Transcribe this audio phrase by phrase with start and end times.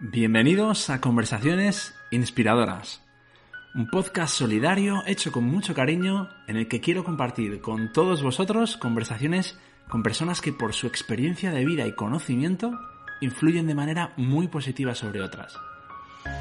[0.00, 3.00] Bienvenidos a Conversaciones Inspiradoras,
[3.76, 8.76] un podcast solidario hecho con mucho cariño en el que quiero compartir con todos vosotros
[8.76, 9.56] conversaciones
[9.88, 12.76] con personas que por su experiencia de vida y conocimiento
[13.20, 15.56] influyen de manera muy positiva sobre otras.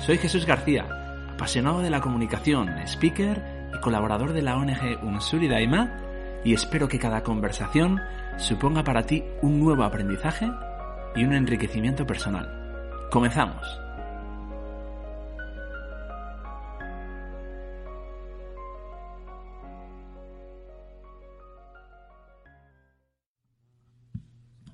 [0.03, 0.87] Soy Jesús García,
[1.31, 6.99] apasionado de la comunicación, speaker y colaborador de la ONG Unsuri Daima y espero que
[6.99, 8.01] cada conversación
[8.37, 10.51] suponga para ti un nuevo aprendizaje
[11.15, 12.62] y un enriquecimiento personal.
[13.13, 13.63] Comenzamos.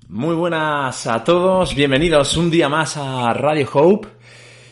[0.08, 4.08] Muy buenas a todos, bienvenidos un día más a Radio Hope.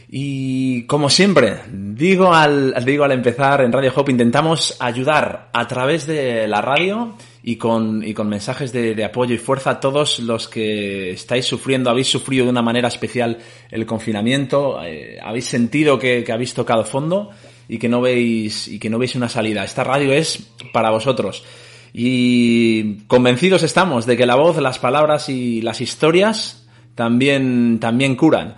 [0.09, 6.07] Y como siempre, digo al, digo al empezar en Radio Hope, intentamos ayudar a través
[6.07, 7.17] de la radio
[7.48, 11.89] y con, y con mensajes de, apoyo y fuerza a todos los que estáis sufriendo,
[11.89, 13.39] habéis sufrido de una manera especial
[13.70, 17.30] el confinamiento, eh, habéis sentido que, que, habéis tocado fondo
[17.67, 19.64] y que no veis, y que no veis una salida.
[19.64, 21.42] Esta radio es para vosotros.
[21.95, 28.56] Y convencidos estamos de que la voz, las palabras y las historias también, también curan.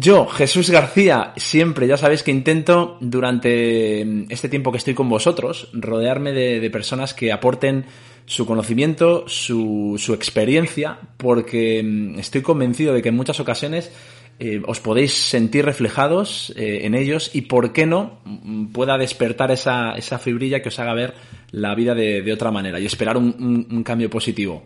[0.00, 5.70] Yo, Jesús García, siempre, ya sabéis que intento durante este tiempo que estoy con vosotros,
[5.72, 7.84] rodearme de, personas que aporten
[8.24, 13.90] su conocimiento, su, experiencia, porque mm, estoy convencido de que en muchas ocasiones
[14.38, 19.50] eh, os podéis sentir reflejados eh, en ellos y, ¿por qué no?, mm, pueda despertar
[19.50, 21.14] esa, esa fibrilla que os haga ver
[21.50, 24.62] la vida de, otra manera y esperar un, cambio positivo.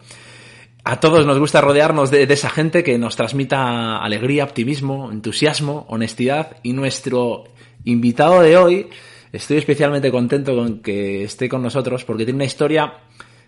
[0.85, 6.57] A todos nos gusta rodearnos de, esa gente que nos transmita alegría, optimismo, entusiasmo, honestidad.
[6.65, 7.45] Y nuestro
[7.85, 8.89] invitado de hoy,
[9.33, 12.95] estoy especialmente contento con que esté con nosotros porque tiene una historia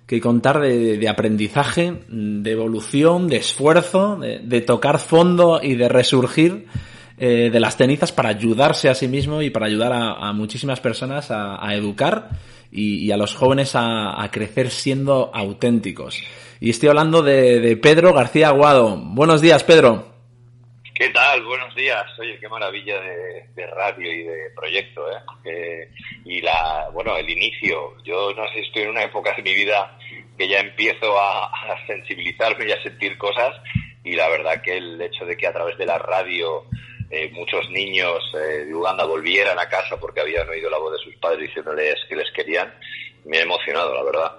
[0.07, 6.67] que contar de, aprendizaje, de evolución, de esfuerzo, de, tocar fondo y de resurgir
[7.19, 11.33] eh, de las cenizas para ayudarse a sí mismo y para ayudar a, muchísimas personas
[11.33, 12.29] a educar
[12.75, 16.23] y, y, a los jóvenes a, a, crecer siendo auténticos.
[16.61, 18.97] Y estoy hablando de, Pedro García Aguado.
[18.97, 20.13] Buenos días, Pedro.
[20.95, 21.45] ¿Qué tal?
[21.45, 22.05] Buenos días.
[22.19, 25.21] Oye, qué maravilla de, de radio y de proyecto, ¿eh?
[25.45, 25.91] eh
[26.25, 27.95] y la, bueno, el inicio.
[28.05, 29.97] Yo no sé, estoy en una época de mi vida
[30.37, 33.55] que ya empiezo a, a sensibilizarme y a sentir cosas
[34.05, 36.67] y la verdad que el hecho de que a través de la radio
[37.15, 41.05] eh, muchos niños eh, de Uganda volvieran a casa porque habían oído la voz de
[41.05, 42.73] sus padres diciéndoles que les querían,
[43.25, 44.33] me ha emocionado, la verdad.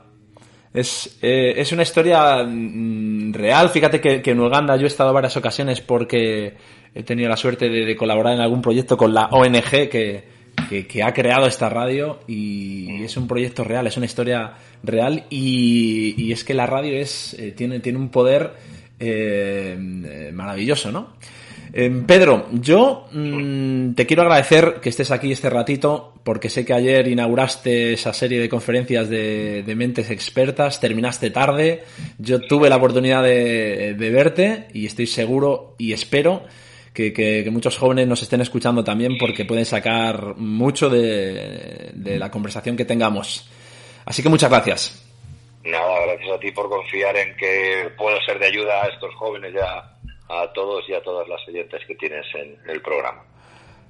[0.74, 3.70] Es, eh, es una historia mm, real.
[3.70, 6.58] Fíjate que, que, en Uganda yo he estado varias ocasiones porque
[6.94, 10.24] he tenido la suerte de, de colaborar en algún proyecto con la ONG que,
[10.70, 14.54] que, que, ha creado esta radio y es un proyecto real, es una historia
[14.84, 18.52] real y, y es que la radio es, eh, tiene, tiene un poder
[19.00, 19.78] eh,
[20.34, 21.14] maravilloso, ¿no?
[21.78, 26.72] Eh, Pedro, yo mmm, te quiero agradecer que estés aquí este ratito, porque sé que
[26.72, 31.84] ayer inauguraste esa serie de conferencias de, mentes expertas, terminaste tarde,
[32.18, 36.44] yo tuve la oportunidad de, verte y estoy seguro y espero
[36.94, 42.78] que, muchos jóvenes nos estén escuchando también porque pueden sacar mucho de, de la conversación
[42.78, 43.50] que tengamos.
[44.06, 45.06] Así que muchas gracias.
[45.66, 49.52] Nada, gracias a ti por confiar en que puedo ser de ayuda a estos jóvenes
[49.54, 49.95] ya
[50.30, 53.24] a todos y a todas las oyentes que tienes en el programa.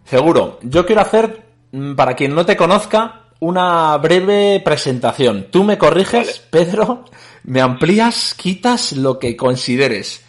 [0.03, 0.59] Seguro.
[0.61, 5.47] Yo quiero hacer, mm, para quien no te conozca, una breve presentación.
[5.51, 6.65] Tú me corriges, vale.
[6.65, 7.05] Pedro,
[7.43, 10.25] me amplías, quitas lo que consideres.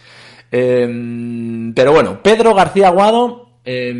[0.50, 3.92] Eh, pero bueno, Pedro García Aguado eh,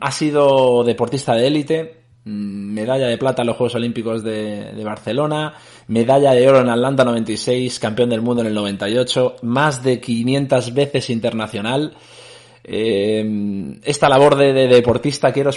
[0.00, 5.54] ha sido deportista de élite, medalla de plata en los Juegos Olímpicos de, Barcelona,
[5.88, 10.74] medalla de oro en Atlanta 96, campeón del mundo en el 98, más de 500
[10.74, 11.94] veces internacional.
[12.62, 15.50] Eh, esta labor de, de deportista quiero,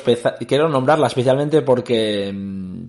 [0.47, 2.33] quiero nombrarla especialmente porque,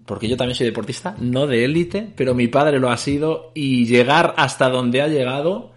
[0.06, 3.86] porque yo también soy deportista, no de élite, pero mi padre lo ha sido y
[3.86, 5.72] llegar hasta donde ha llegado,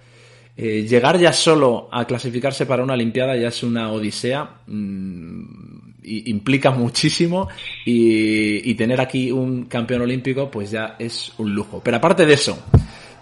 [0.56, 4.62] eh, llegar ya solo a clasificarse para una Olimpiada ya es una odisea.
[4.68, 5.67] Mmm,
[6.08, 7.48] implica muchísimo
[7.86, 11.82] y, tener aquí un campeón olímpico pues ya es un lujo.
[11.84, 12.58] Pero aparte de eso,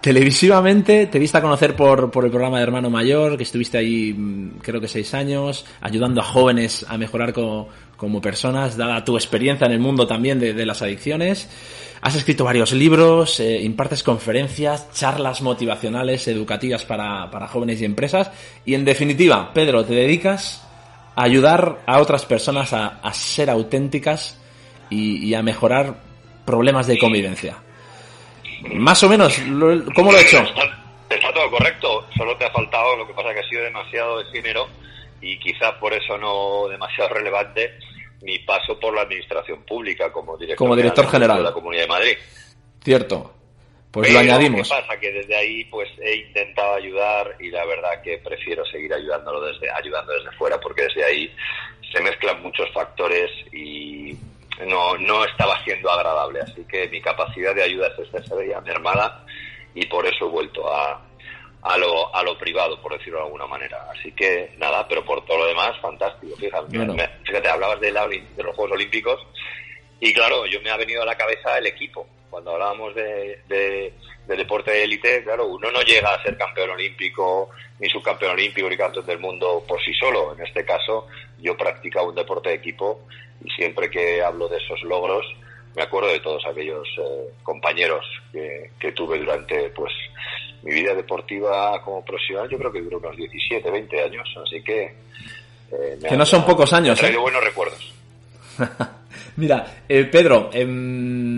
[0.01, 4.13] televisivamente te viste a conocer por, por el programa de Hermano Mayor, que estuviste ahí
[4.13, 9.15] mm, creo que seis años, ayudando a jóvenes a mejorar como, como personas, dada tu
[9.15, 11.49] experiencia en el mundo también de, de las adicciones.
[12.01, 18.29] Has escrito varios libros, eh, impartes conferencias, charlas motivacionales, educativas para, para jóvenes y empresas.
[18.63, 20.64] Y en definitiva, Pedro, te dedicas
[21.15, 24.39] ayudar a otras personas a, a ser auténticas
[24.89, 25.95] y, y, a mejorar
[26.45, 27.57] problemas de convivencia.
[28.73, 29.37] Más o menos,
[29.95, 30.37] ¿cómo lo he hecho?
[30.37, 30.63] Está,
[31.09, 34.67] está, todo correcto, solo te ha faltado, lo que pasa que ha sido demasiado efímero
[35.21, 37.71] y quizás por eso no demasiado relevante
[38.21, 41.87] mi paso por la administración pública como director, como director general de la Comunidad de
[41.87, 42.17] Madrid.
[42.83, 43.34] Cierto.
[43.95, 44.67] Pues lo añadimos.
[44.67, 44.99] ¿Qué pasa?
[44.99, 49.71] Que desde ahí pues he intentado ayudar y la verdad que prefiero seguir ayudándolo desde,
[49.71, 51.33] ayudando desde fuera porque desde ahí
[51.93, 54.11] se mezclan muchos factores y
[54.67, 56.41] no, no estaba siendo agradable.
[56.41, 59.23] Así que mi capacidad de ayuda se veía mermada
[59.73, 61.01] y por eso he vuelto a,
[61.61, 63.87] a lo, a lo privado, por decirlo de alguna manera.
[63.97, 66.35] Así que nada, pero por todo lo demás, fantástico.
[66.35, 66.77] Fíjate,
[67.23, 69.25] fíjate hablabas de, de los Juegos Olímpicos
[70.01, 72.05] y claro, yo me ha venido a la cabeza el equipo.
[72.35, 73.93] Cuando hablábamos de, de,
[74.27, 77.49] deporte de élite, claro, uno no llega a ser campeón olímpico,
[77.79, 80.35] ni subcampeón olímpico, ni campeón del mundo por sí solo.
[80.35, 81.07] En este caso,
[81.39, 83.07] yo practicaba un deporte de equipo
[83.41, 85.25] y siempre que hablo de esos logros,
[85.77, 89.93] me acuerdo de todos aquellos eh, compañeros que, que, tuve durante pues
[90.63, 92.49] mi vida deportiva como profesional.
[92.49, 94.93] Yo creo que duró unos 17, 20 años, así que...
[95.71, 97.01] Eh, que no son pocos años.
[97.01, 97.17] Me ¿eh?
[97.17, 97.93] buenos recuerdos.
[99.37, 101.34] Mira, eh, Pedro, em,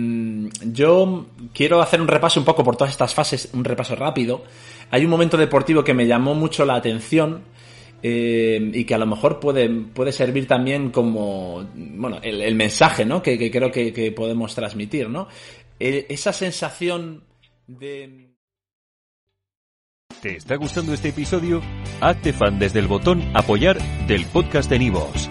[0.64, 4.44] yo quiero hacer un repaso un poco por todas estas fases, un repaso rápido.
[4.90, 7.42] Hay un momento deportivo que me llamó mucho la atención
[8.02, 13.22] eh, y que a lo mejor puede, puede servir también como, bueno, el, mensaje, ¿no?
[13.22, 15.28] Que, creo que, podemos transmitir, ¿no?
[15.78, 17.22] esa sensación
[17.66, 18.34] de...
[20.20, 21.62] ¿Te está gustando este episodio?
[22.00, 23.78] Hazte fan desde el botón apoyar
[24.08, 25.30] del podcast de Nivos.